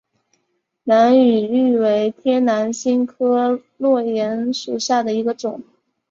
[0.83, 5.61] 兰屿芋为天南星科落檐属下的一个种。